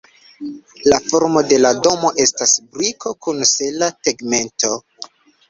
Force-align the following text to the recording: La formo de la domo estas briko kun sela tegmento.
La 0.93 0.97
formo 1.09 1.43
de 1.51 1.59
la 1.59 1.71
domo 1.87 2.11
estas 2.23 2.55
briko 2.79 3.15
kun 3.27 3.45
sela 3.53 3.93
tegmento. 4.09 4.75